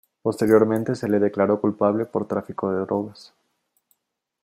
Posteriormente 0.23 0.95
se 0.95 1.07
le 1.07 1.19
declaró 1.19 1.61
culpable 1.61 2.07
por 2.07 2.27
tráfico 2.27 2.71
de 2.71 2.79
drogas. 2.79 3.35